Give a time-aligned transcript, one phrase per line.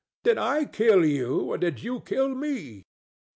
[0.23, 2.87] Did I kill you or did you kill me?